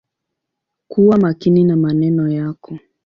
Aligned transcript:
Kuwa 0.87 1.17
makini 1.17 1.63
na 1.63 1.75
maneno 1.75 2.31
yako. 2.31 2.79